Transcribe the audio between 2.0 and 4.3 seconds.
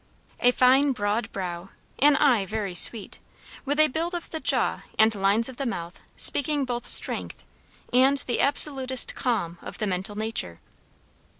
eye very sweet; with a build